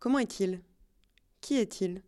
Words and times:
Comment 0.00 0.18
est-il? 0.18 0.60
Qui 1.40 1.58
est-il? 1.58 2.02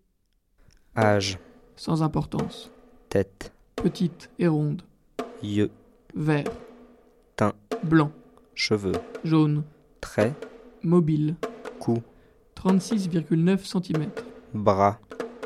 Âge, 0.96 1.38
Sans 1.76 2.02
importance. 2.02 2.70
tête, 3.08 3.52
Petite 3.76 4.30
et 4.38 4.46
ronde. 4.48 4.82
yeux, 5.42 5.70
Vert. 6.14 6.44
Teint. 7.36 7.54
Blanc. 7.84 8.12
cheveux, 8.54 8.92
Jaune. 9.24 9.62
traits, 10.00 10.34
Mobile. 10.82 11.36
cou, 11.78 11.98
36,9 12.56 13.64
cm. 13.64 14.10
bras, 14.54 14.98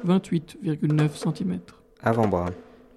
28,9 0.05 1.17
cm. 1.17 1.61
avant-bras, 2.03 2.51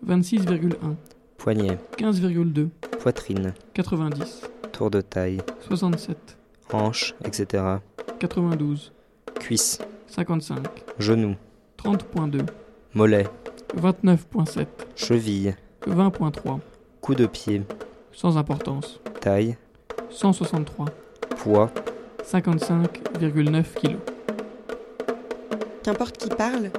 26,1. 0.05 0.95
poignet, 1.37 1.77
15,2. 1.97 2.69
poitrine, 2.99 3.53
90. 3.73 4.41
tour 4.71 4.89
de 4.89 5.01
taille, 5.01 5.41
67. 5.67 6.37
hanche, 6.73 7.13
etc. 7.23 7.63
92. 8.19 8.91
Cuisse, 9.39 9.79
55. 10.07 10.57
genou, 10.99 11.35
30.2. 11.83 12.41
mollet, 12.93 13.27
29.7. 13.75 14.65
cheville, 14.95 15.55
20.3. 15.87 16.59
coup 17.01 17.15
de 17.15 17.25
pied, 17.25 17.63
Sans 18.11 18.37
importance. 18.37 18.99
taille, 19.21 19.57
163. 20.09 20.85
poids, 21.37 21.71
55,9 22.23 23.63
kg. 23.75 23.97
Qu'importe 25.83 26.17
qui 26.17 26.29
parle 26.29 26.71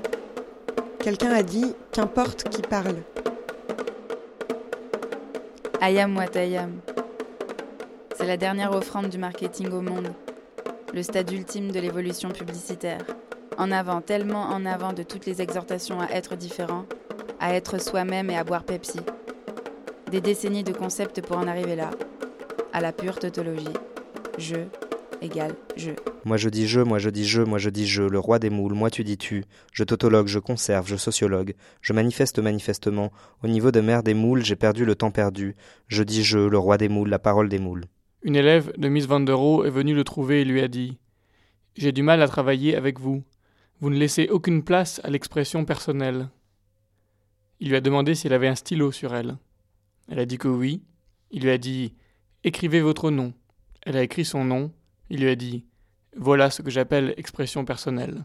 Quelqu'un 1.01 1.31
a 1.31 1.43
dit 1.43 1.75
qu'importe 1.93 2.49
qui 2.51 2.61
parle. 2.61 2.97
Ayam 5.81 6.17
Watayam. 6.17 6.73
C'est 8.17 8.27
la 8.27 8.37
dernière 8.37 8.73
offrande 8.73 9.09
du 9.09 9.17
marketing 9.17 9.71
au 9.71 9.81
monde. 9.81 10.09
Le 10.95 11.03
stade 11.03 11.31
ultime 11.31 11.71
de 11.71 11.81
l'évolution 11.81 12.31
publicitaire. 12.31 13.05
En 13.59 13.71
avant, 13.71 14.01
tellement 14.01 14.45
en 14.45 14.65
avant 14.65 14.93
de 14.93 15.03
toutes 15.03 15.27
les 15.27 15.43
exhortations 15.43 16.01
à 16.01 16.09
être 16.11 16.37
différent, 16.37 16.87
à 17.41 17.55
être 17.55 17.81
soi-même 17.81 18.31
et 18.31 18.37
à 18.37 18.45
boire 18.45 18.65
Pepsi. 18.65 19.01
Des 20.11 20.21
décennies 20.21 20.65
de 20.65 20.73
concepts 20.73 21.21
pour 21.21 21.37
en 21.37 21.47
arriver 21.47 21.77
là. 21.77 21.91
À 22.73 22.81
la 22.81 22.93
pure 22.93 23.19
tautologie. 23.19 23.67
Je 24.39 24.57
égale 25.21 25.55
je. 25.77 25.91
Moi 26.25 26.37
je 26.37 26.49
dis 26.49 26.67
je, 26.67 26.81
moi 26.81 26.99
je 26.99 27.11
dis 27.11 27.27
je, 27.27 27.43
moi 27.43 27.59
je 27.59 27.71
dis 27.71 27.87
je, 27.87 28.03
le 28.03 28.19
roi 28.19 28.39
des 28.39 28.51
moules, 28.51 28.75
moi 28.75 28.91
tu 28.91 29.05
dis 29.05 29.19
tu, 29.19 29.45
je 29.73 29.85
tautologue, 29.85 30.27
je 30.27 30.39
conserve, 30.39 30.87
je 30.87 30.97
sociologue, 30.97 31.55
je 31.81 31.93
manifeste 31.93 32.39
manifestement, 32.39 33.13
au 33.43 33.49
niveau 33.49 33.71
de 33.71 33.81
mer 33.81 34.03
des 34.03 34.15
moules, 34.15 34.45
j'ai 34.45 34.57
perdu 34.57 34.85
le 34.85 34.95
temps 34.95 35.11
perdu, 35.11 35.57
je 35.87 36.03
dis 36.03 36.23
je, 36.23 36.39
le 36.39 36.59
roi 36.59 36.79
des 36.79 36.89
moules, 36.89 37.09
la 37.09 37.19
parole 37.19 37.49
des 37.49 37.59
moules. 37.59 37.85
Une 38.23 38.35
élève 38.35 38.73
de 38.77 38.89
Miss 38.89 39.07
Van 39.07 39.21
der 39.21 39.39
est 39.65 39.71
venue 39.71 39.95
le 39.95 40.03
trouver 40.03 40.41
et 40.41 40.45
lui 40.45 40.61
a 40.61 40.69
dit 40.69 40.99
J'ai 41.77 41.93
du 41.93 42.03
mal 42.03 42.21
à 42.21 42.29
travailler 42.29 42.75
avec 42.75 42.99
vous. 42.99 43.23
Vous 43.81 43.91
ne 43.91 43.97
laissez 43.97 44.29
aucune 44.29 44.65
place 44.65 45.01
à 45.05 45.11
l'expression 45.11 45.65
personnelle. 45.65 46.29
Il 47.61 47.69
lui 47.69 47.77
a 47.77 47.81
demandé 47.81 48.17
si 48.17 48.27
elle 48.27 48.33
avait 48.33 48.49
un 48.49 48.57
stylo 48.57 48.91
sur 48.91 49.15
elle. 49.15 49.37
Elle 50.09 50.19
a 50.19 50.27
dit 50.27 50.39
que 50.39 50.49
oui. 50.49 50.83
Il 51.31 51.43
lui 51.43 51.51
a 51.51 51.59
dit 51.59 51.95
Écrivez 52.43 52.81
votre 52.81 53.11
nom. 53.11 53.33
Elle 53.83 53.97
a 53.97 54.03
écrit 54.03 54.25
son 54.25 54.45
nom. 54.45 54.73
Il 55.11 55.21
lui 55.21 55.29
a 55.29 55.37
dit 55.37 55.65
Voilà 56.17 56.51
ce 56.51 56.63
que 56.63 56.71
j'appelle 56.71 57.15
expression 57.19 57.65
personnelle. 57.65 58.25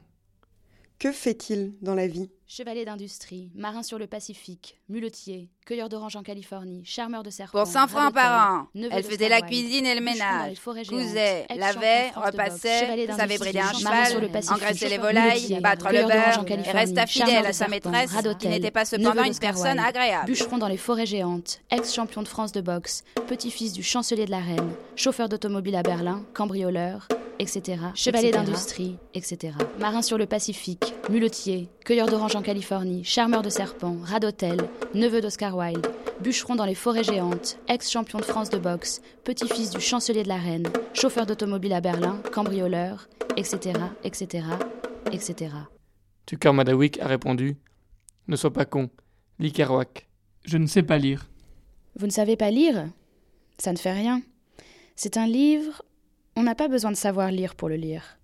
Que 0.98 1.12
fait-il 1.12 1.74
dans 1.82 1.96
la 1.96 2.08
vie? 2.08 2.32
Chevalier 2.46 2.84
d'industrie, 2.84 3.52
marin 3.56 3.84
sur 3.84 3.98
le 3.98 4.06
Pacifique, 4.06 4.78
muletier, 4.90 5.50
cueilleur 5.66 5.88
d'oranges 5.88 6.18
en 6.18 6.24
Californie, 6.24 6.84
charmeur 6.86 7.24
de 7.24 7.30
serpents. 7.30 7.64
Pour 7.64 7.68
100 7.68 7.88
francs 7.88 8.14
par 8.14 8.52
an. 8.52 8.68
Elle 8.76 9.04
faisait 9.04 9.30
la 9.30 9.42
cuisine 9.42 9.86
et 9.86 9.96
le 9.96 10.02
ménage. 10.02 10.60
Cousait, 10.88 11.48
lavait, 11.56 12.10
repassait, 12.12 13.08
savait 13.16 13.38
brider 13.38 13.60
un 13.60 13.74
cheval, 13.74 14.30
engraisser 14.50 14.90
les 14.90 14.98
volailles, 14.98 15.60
battre 15.62 15.88
le 15.92 16.04
beurre, 16.04 16.40
en 16.40 16.44
et 16.44 16.46
Californie, 16.46 16.80
resta 16.80 17.08
fidèle 17.08 17.46
à 17.46 17.54
sa 17.54 17.70
maîtresse, 17.70 18.12
qui 18.38 18.50
n'était 18.50 18.72
pas 18.72 18.86
cependant 18.86 19.24
une 19.24 19.38
personne 19.38 19.80
agréable. 19.80 20.26
Bûcheron 20.26 20.58
dans 20.58 20.68
les 20.68 20.78
forêts 20.78 21.06
géantes, 21.06 21.62
ex-champion 21.72 22.24
de 22.24 22.28
France 22.28 22.52
de 22.52 22.62
boxe, 22.62 23.04
petit-fils 23.28 23.72
du 23.72 23.84
chancelier 23.84 24.26
de 24.26 24.32
la 24.32 24.42
reine, 24.42 24.74
chauffeur 24.96 25.30
d'automobile 25.30 25.76
à 25.78 25.84
Berlin, 25.84 26.26
cambrioleur, 26.34 27.08
etc. 27.40 27.78
Chevalier 27.96 28.32
d'industrie, 28.32 28.98
etc. 29.14 29.54
Marin 29.80 30.02
sur 30.02 30.18
le 30.18 30.26
Pacifique, 30.26 30.94
muletier, 31.10 31.70
cueilleur 31.86 32.08
d'oranges 32.08 32.33
en 32.36 32.42
Californie, 32.42 33.04
charmeur 33.04 33.42
de 33.42 33.50
serpents, 33.50 33.98
radotel, 34.04 34.58
neveu 34.94 35.22
d'Oscar 35.22 35.56
Wilde, 35.56 35.88
bûcheron 36.22 36.56
dans 36.56 36.66
les 36.66 36.76
forêts 36.76 37.04
géantes, 37.04 37.60
ex-champion 37.68 38.20
de 38.20 38.24
France 38.24 38.50
de 38.50 38.58
boxe, 38.58 39.02
petit-fils 39.24 39.72
du 39.72 39.80
chancelier 39.80 40.24
de 40.24 40.28
la 40.28 40.38
reine, 40.38 40.68
chauffeur 40.94 41.26
d'automobile 41.26 41.74
à 41.74 41.82
Berlin, 41.82 42.22
cambrioleur, 42.34 43.08
etc., 43.38 43.74
etc., 44.04 44.46
etc. 45.12 45.52
Tucker 46.26 46.54
Madawick 46.54 47.00
a 47.00 47.08
répondu 47.08 47.58
Ne 48.28 48.36
sois 48.36 48.54
pas 48.54 48.66
con. 48.66 48.90
Lis 49.40 49.52
Kerouac. 49.52 50.08
Je 50.46 50.58
ne 50.58 50.68
sais 50.68 50.84
pas 50.84 50.98
lire. 50.98 51.28
Vous 51.96 52.06
ne 52.06 52.12
savez 52.12 52.36
pas 52.36 52.52
lire? 52.52 52.88
Ça 53.58 53.72
ne 53.72 53.78
fait 53.78 53.94
rien. 53.94 54.22
C'est 54.96 55.18
un 55.18 55.28
livre, 55.28 55.84
on 56.36 56.44
n'a 56.44 56.56
pas 56.56 56.68
besoin 56.68 56.92
de 56.92 56.98
savoir 56.98 57.32
lire 57.32 57.56
pour 57.56 57.70
le 57.70 57.76
lire. 57.76 58.18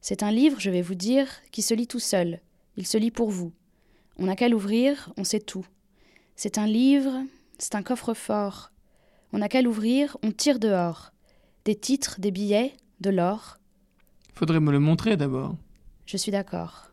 C'est 0.00 0.22
un 0.22 0.30
livre, 0.30 0.60
je 0.60 0.70
vais 0.70 0.82
vous 0.82 0.94
dire, 0.94 1.28
qui 1.50 1.62
se 1.62 1.74
lit 1.74 1.86
tout 1.86 2.00
seul. 2.00 2.40
Il 2.76 2.86
se 2.86 2.98
lit 2.98 3.10
pour 3.10 3.30
vous. 3.30 3.52
On 4.18 4.26
n'a 4.26 4.36
qu'à 4.36 4.48
l'ouvrir, 4.48 5.12
on 5.16 5.24
sait 5.24 5.40
tout. 5.40 5.66
C'est 6.36 6.58
un 6.58 6.66
livre, 6.66 7.22
c'est 7.58 7.74
un 7.74 7.82
coffre-fort. 7.82 8.70
On 9.32 9.38
n'a 9.38 9.48
qu'à 9.48 9.62
l'ouvrir, 9.62 10.16
on 10.22 10.32
tire 10.32 10.58
dehors. 10.58 11.12
Des 11.64 11.74
titres, 11.74 12.20
des 12.20 12.30
billets, 12.30 12.74
de 13.00 13.10
l'or. 13.10 13.58
Faudrait 14.34 14.60
me 14.60 14.72
le 14.72 14.80
montrer 14.80 15.16
d'abord. 15.16 15.56
Je 16.06 16.16
suis 16.16 16.32
d'accord. 16.32 16.90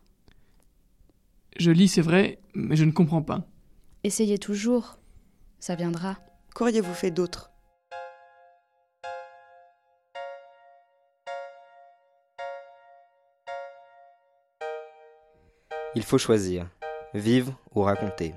Je 1.58 1.72
lis, 1.72 1.88
c'est 1.88 2.02
vrai, 2.02 2.40
mais 2.54 2.76
je 2.76 2.86
ne 2.86 2.92
comprends 2.92 3.22
pas. 3.22 3.48
Essayez 4.04 4.38
toujours. 4.38 5.00
Ça 5.59 5.76
viendra. 5.76 6.18
Qu'auriez-vous 6.54 6.94
fait 6.94 7.12
d'autre? 7.12 7.52
Il 15.97 16.03
faut 16.03 16.19
choisir, 16.19 16.68
vivre 17.16 17.59
ou 17.74 17.81
raconter. 17.81 18.35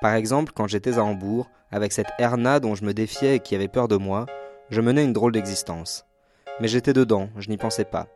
Par 0.00 0.14
exemple, 0.14 0.50
quand 0.52 0.66
j'étais 0.66 0.98
à 0.98 1.04
Hambourg, 1.04 1.48
avec 1.70 1.92
cette 1.92 2.10
Erna 2.18 2.58
dont 2.58 2.74
je 2.74 2.84
me 2.84 2.92
défiais 2.92 3.36
et 3.36 3.38
qui 3.38 3.54
avait 3.54 3.68
peur 3.68 3.86
de 3.86 3.94
moi, 3.94 4.26
je 4.70 4.80
menais 4.80 5.04
une 5.04 5.12
drôle 5.12 5.30
d'existence. 5.30 6.04
Mais 6.58 6.66
j'étais 6.66 6.92
dedans, 6.92 7.28
je 7.36 7.48
n'y 7.48 7.58
pensais 7.58 7.84
pas. 7.84 8.08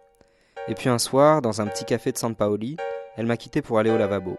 Et 0.67 0.75
puis 0.75 0.89
un 0.89 0.99
soir, 0.99 1.41
dans 1.41 1.61
un 1.61 1.69
petit 1.69 1.85
café 1.85 2.11
de 2.11 2.19
San 2.19 2.35
Paoli, 2.35 2.79
elle 3.17 3.27
m'a 3.27 3.37
quitté 3.37 3.63
pour 3.63 3.79
aller 3.79 3.91
au 3.91 3.97
lavabo. 3.97 4.39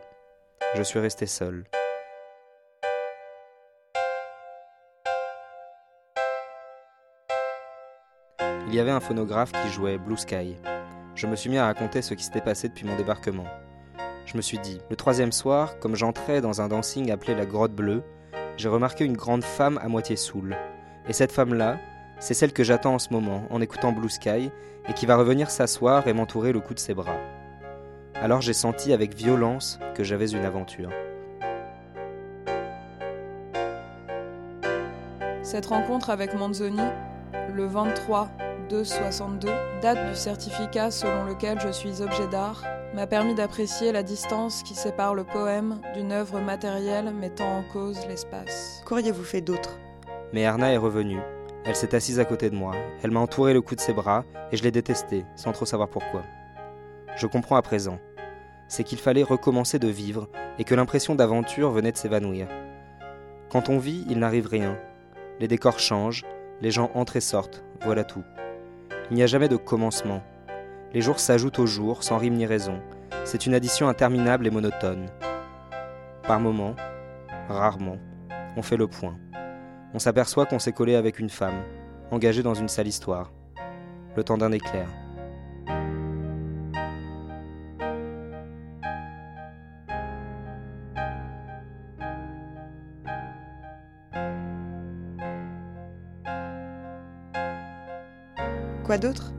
Je 0.75 0.84
suis 0.84 1.00
resté 1.00 1.28
seul. 1.28 1.63
Il 8.68 8.75
y 8.75 8.81
avait 8.81 8.91
un 8.91 9.00
phonographe 9.00 9.53
qui 9.53 9.69
jouait 9.69 9.97
Blue 9.97 10.18
Sky. 10.18 10.57
Je 11.17 11.25
me 11.25 11.35
suis 11.35 11.50
mis 11.50 11.57
à 11.57 11.66
raconter 11.66 12.03
ce 12.03 12.13
qui 12.13 12.23
s'était 12.23 12.41
passé 12.41 12.67
depuis 12.67 12.85
mon 12.85 12.95
débarquement. 12.95 13.47
Je 14.28 14.38
me 14.38 14.41
suis 14.44 14.59
dit, 14.59 14.79
le 14.91 14.95
troisième 14.95 15.31
soir, 15.31 15.79
comme 15.79 15.95
j'entrais 15.95 16.41
dans 16.41 16.61
un 16.61 16.67
dancing 16.67 17.09
appelé 17.09 17.33
la 17.33 17.47
Grotte 17.47 17.73
Bleue, 17.73 18.03
j'ai 18.55 18.69
remarqué 18.69 19.03
une 19.03 19.17
grande 19.17 19.44
femme 19.44 19.79
à 19.81 19.88
moitié 19.88 20.16
saoule. 20.16 20.56
Et 21.09 21.13
cette 21.13 21.31
femme-là, 21.31 21.79
c'est 22.19 22.35
celle 22.35 22.53
que 22.53 22.63
j'attends 22.63 22.94
en 22.94 23.00
ce 23.00 23.11
moment, 23.11 23.47
en 23.50 23.61
écoutant 23.61 23.94
Blue 23.94 24.11
Sky, 24.11 24.51
et 24.88 24.94
qui 24.94 25.07
va 25.07 25.16
revenir 25.16 25.50
s'asseoir 25.50 26.07
et 26.07 26.13
m'entourer 26.13 26.53
le 26.53 26.59
cou 26.59 26.75
de 26.75 26.79
ses 26.79 26.94
bras. 26.94 27.17
Alors 28.13 28.41
j'ai 28.41 28.53
senti 28.53 28.94
avec 28.94 29.16
violence 29.16 29.79
que 29.95 30.03
j'avais 30.03 30.29
une 30.29 30.45
aventure. 30.45 30.91
Cette 35.41 35.66
rencontre 35.66 36.11
avec 36.11 36.35
Manzoni, 36.35 36.77
le 37.56 37.66
23 37.66 38.29
2 38.69 38.83
62, 38.83 39.47
date 39.81 40.09
du 40.09 40.16
certificat 40.16 40.91
selon 40.91 41.25
lequel 41.25 41.59
je 41.62 41.69
suis 41.69 42.01
objet 42.01 42.27
d'art, 42.27 42.63
m'a 42.94 43.07
permis 43.07 43.36
d'apprécier 43.36 43.92
la 43.92 44.03
distance 44.03 44.63
qui 44.63 44.75
sépare 44.75 45.15
le 45.15 45.24
poème 45.24 45.80
d'une 45.94 46.12
œuvre 46.12 46.39
matérielle 46.39 47.13
mettant 47.13 47.59
en 47.59 47.63
cause 47.63 48.06
l'espace. 48.07 48.81
Qu'auriez-vous 48.86 49.24
fait 49.24 49.42
d'autre? 49.42 49.77
Mais 50.33 50.42
Erna 50.42 50.71
est 50.71 50.77
revenue. 50.77 51.21
Elle 51.65 51.75
s'est 51.75 51.95
assise 51.95 52.19
à 52.19 52.25
côté 52.25 52.50
de 52.50 52.56
moi. 52.56 52.74
Elle 53.03 53.12
m'a 53.12 53.19
entouré 53.19 53.53
le 53.53 53.62
cou 53.62 53.75
de 53.75 53.81
ses 53.81 53.94
bras 53.94 54.25
et 54.51 54.57
je 54.57 54.63
l'ai 54.63 54.71
détestée, 54.71 55.25
sans 55.36 55.51
trop 55.51 55.65
savoir 55.65 55.89
pourquoi. 55.89 56.24
Je 57.15 57.27
comprends 57.27 57.56
à 57.56 57.62
présent. 57.62 58.00
C'est 58.68 58.83
qu'il 58.83 59.00
fallait 59.00 59.24
recommencer 59.24 59.80
de 59.80 59.88
vivre 59.88 60.27
et 60.59 60.63
que 60.63 60.75
l'impression 60.75 61.15
d'aventure 61.15 61.71
venait 61.71 61.92
de 61.92 61.97
s'évanouir. 61.97 62.47
Quand 63.50 63.69
on 63.69 63.80
vit, 63.80 64.06
il 64.09 64.19
n'arrive 64.19 64.47
rien. 64.47 64.77
Les 65.39 65.47
décors 65.47 65.80
changent, 65.80 66.25
les 66.62 66.71
gens 66.71 66.92
entrent 66.94 67.15
et 67.15 67.21
sortent, 67.21 67.63
voilà 67.81 68.03
tout. 68.03 68.24
Il 69.09 69.15
n'y 69.15 69.24
a 69.24 69.27
jamais 69.27 69.48
de 69.48 69.56
commencement. 69.56 70.21
Les 70.94 71.00
jours 71.01 71.19
s'ajoutent 71.19 71.59
aux 71.59 71.65
jours, 71.65 72.04
sans 72.04 72.18
rime 72.18 72.33
ni 72.33 72.45
raison. 72.45 72.81
C'est 73.24 73.45
une 73.45 73.54
addition 73.54 73.88
interminable 73.88 74.48
et 74.48 74.51
monotone. 74.51 75.06
Par 76.24 76.42
moments, 76.42 76.75
rarement, 77.48 77.98
on 78.57 78.62
fait 78.62 78.75
le 78.75 78.88
point. 78.88 79.18
On 79.94 80.00
s'aperçoit 80.00 80.45
qu'on 80.45 80.59
s'est 80.59 80.74
collé 80.74 80.95
avec 80.95 81.19
une 81.19 81.30
femme, 81.30 81.63
engagée 82.12 82.44
dans 82.44 82.54
une 82.54 82.68
sale 82.68 82.88
histoire. 82.88 83.31
Le 84.18 84.24
temps 84.24 84.38
d'un 84.38 84.51
éclair. 84.51 84.88
Quoi 98.88 98.98
d'autre? 98.98 99.34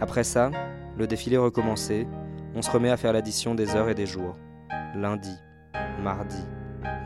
Après 0.00 0.24
ça, 0.24 0.50
le 0.98 1.06
défilé 1.06 1.38
recommençait, 1.38 2.06
on 2.56 2.60
se 2.60 2.70
remet 2.70 2.90
à 2.90 2.96
faire 2.96 3.12
l'addition 3.12 3.54
des 3.54 3.76
heures 3.76 3.88
et 3.88 3.94
des 3.94 4.06
jours. 4.06 4.36
Lundi, 4.96 5.34
mardi, 6.02 6.44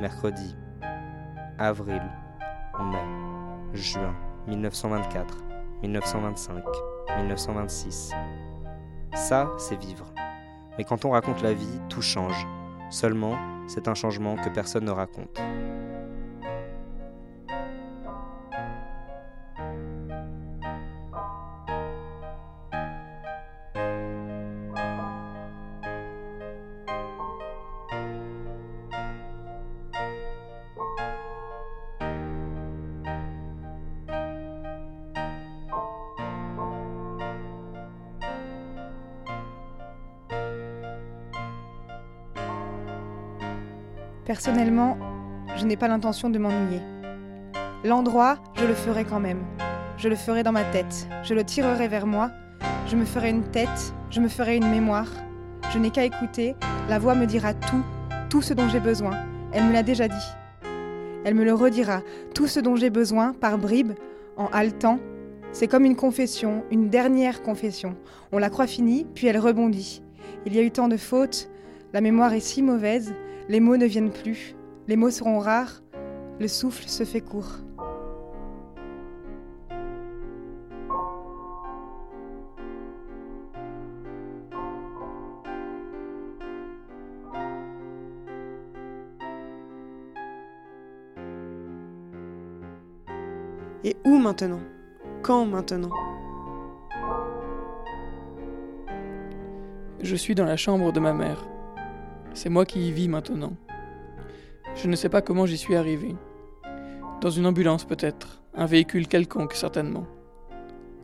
mercredi, 0.00 0.56
avril, 1.58 2.00
mai, 2.80 3.74
juin, 3.74 4.16
1924, 4.48 5.44
1925, 5.82 6.64
1926. 7.18 8.12
Ça, 9.14 9.50
c'est 9.58 9.78
vivre. 9.78 10.06
Mais 10.78 10.84
quand 10.84 11.04
on 11.04 11.10
raconte 11.10 11.42
la 11.42 11.52
vie, 11.52 11.80
tout 11.90 12.02
change. 12.02 12.46
Seulement, 12.88 13.36
c'est 13.66 13.86
un 13.86 13.94
changement 13.94 14.36
que 14.36 14.48
personne 14.48 14.84
ne 14.86 14.90
raconte. 14.90 15.40
Personnellement, 44.30 44.96
je 45.56 45.66
n'ai 45.66 45.76
pas 45.76 45.88
l'intention 45.88 46.30
de 46.30 46.38
m'ennuyer. 46.38 46.80
L'endroit, 47.82 48.38
je 48.54 48.64
le 48.64 48.74
ferai 48.74 49.04
quand 49.04 49.18
même. 49.18 49.42
Je 49.96 50.08
le 50.08 50.14
ferai 50.14 50.44
dans 50.44 50.52
ma 50.52 50.62
tête. 50.62 51.08
Je 51.24 51.34
le 51.34 51.42
tirerai 51.42 51.88
vers 51.88 52.06
moi. 52.06 52.30
Je 52.86 52.94
me 52.94 53.04
ferai 53.04 53.30
une 53.30 53.42
tête. 53.42 53.92
Je 54.08 54.20
me 54.20 54.28
ferai 54.28 54.56
une 54.56 54.70
mémoire. 54.70 55.08
Je 55.72 55.80
n'ai 55.80 55.90
qu'à 55.90 56.04
écouter. 56.04 56.54
La 56.88 57.00
voix 57.00 57.16
me 57.16 57.26
dira 57.26 57.54
tout, 57.54 57.82
tout 58.28 58.40
ce 58.40 58.54
dont 58.54 58.68
j'ai 58.68 58.78
besoin. 58.78 59.18
Elle 59.52 59.64
me 59.64 59.72
l'a 59.72 59.82
déjà 59.82 60.06
dit. 60.06 60.28
Elle 61.24 61.34
me 61.34 61.42
le 61.42 61.52
redira. 61.52 62.02
Tout 62.32 62.46
ce 62.46 62.60
dont 62.60 62.76
j'ai 62.76 62.90
besoin, 62.90 63.32
par 63.32 63.58
bribes, 63.58 63.94
en 64.36 64.46
haletant. 64.52 65.00
C'est 65.50 65.66
comme 65.66 65.84
une 65.84 65.96
confession, 65.96 66.62
une 66.70 66.88
dernière 66.88 67.42
confession. 67.42 67.96
On 68.30 68.38
la 68.38 68.48
croit 68.48 68.68
finie, 68.68 69.08
puis 69.12 69.26
elle 69.26 69.38
rebondit. 69.38 70.04
Il 70.46 70.54
y 70.54 70.60
a 70.60 70.62
eu 70.62 70.70
tant 70.70 70.86
de 70.86 70.96
fautes. 70.96 71.50
La 71.92 72.00
mémoire 72.00 72.32
est 72.32 72.38
si 72.38 72.62
mauvaise. 72.62 73.12
Les 73.48 73.60
mots 73.60 73.76
ne 73.76 73.86
viennent 73.86 74.12
plus, 74.12 74.54
les 74.86 74.96
mots 74.96 75.10
seront 75.10 75.38
rares, 75.38 75.82
le 76.38 76.48
souffle 76.48 76.88
se 76.88 77.04
fait 77.04 77.20
court. 77.20 77.58
Et 93.82 93.96
où 94.04 94.18
maintenant? 94.18 94.60
Quand 95.22 95.46
maintenant? 95.46 95.90
Je 100.02 100.16
suis 100.16 100.34
dans 100.34 100.44
la 100.44 100.56
chambre 100.56 100.92
de 100.92 101.00
ma 101.00 101.12
mère. 101.12 101.49
C'est 102.32 102.48
moi 102.48 102.64
qui 102.64 102.88
y 102.88 102.92
vis 102.92 103.08
maintenant. 103.08 103.52
Je 104.76 104.88
ne 104.88 104.96
sais 104.96 105.08
pas 105.08 105.20
comment 105.20 105.46
j'y 105.46 105.58
suis 105.58 105.76
arrivé. 105.76 106.14
Dans 107.20 107.30
une 107.30 107.46
ambulance 107.46 107.84
peut-être, 107.84 108.40
un 108.54 108.66
véhicule 108.66 109.08
quelconque 109.08 109.54
certainement. 109.54 110.06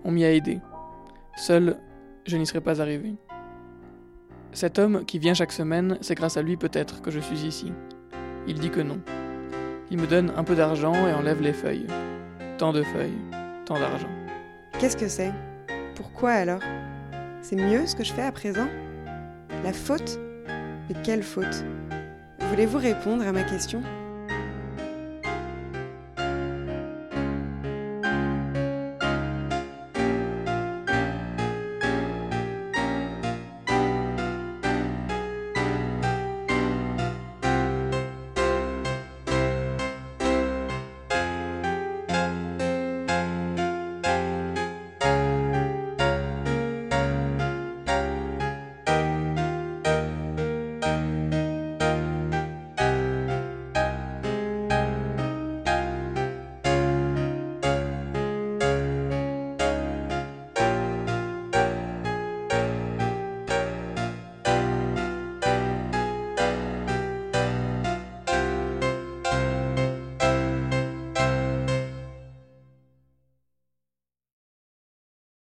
On 0.04 0.12
m'y 0.12 0.24
a 0.24 0.32
aidé. 0.32 0.60
Seul, 1.36 1.78
je 2.26 2.36
n'y 2.36 2.46
serais 2.46 2.60
pas 2.60 2.80
arrivé. 2.80 3.14
Cet 4.52 4.78
homme 4.78 5.04
qui 5.04 5.18
vient 5.18 5.34
chaque 5.34 5.52
semaine, 5.52 5.98
c'est 6.00 6.14
grâce 6.14 6.36
à 6.36 6.42
lui 6.42 6.56
peut-être 6.56 7.02
que 7.02 7.10
je 7.10 7.20
suis 7.20 7.44
ici. 7.44 7.72
Il 8.46 8.58
dit 8.58 8.70
que 8.70 8.80
non. 8.80 9.00
Il 9.90 9.98
me 10.00 10.06
donne 10.06 10.32
un 10.36 10.44
peu 10.44 10.54
d'argent 10.54 10.94
et 11.06 11.12
enlève 11.12 11.42
les 11.42 11.52
feuilles. 11.52 11.86
Tant 12.56 12.72
de 12.72 12.82
feuilles, 12.82 13.18
tant 13.66 13.78
d'argent. 13.78 14.08
Qu'est-ce 14.78 14.96
que 14.96 15.08
c'est? 15.08 15.32
Pourquoi 15.94 16.30
alors? 16.30 16.62
C'est 17.42 17.56
mieux 17.56 17.86
ce 17.86 17.94
que 17.94 18.04
je 18.04 18.12
fais 18.12 18.22
à 18.22 18.32
présent? 18.32 18.68
La 19.62 19.72
faute? 19.72 20.18
Mais 20.88 20.96
quelle 21.02 21.22
faute. 21.22 21.64
Voulez-vous 22.50 22.78
répondre 22.78 23.26
à 23.26 23.32
ma 23.32 23.42
question? 23.42 23.82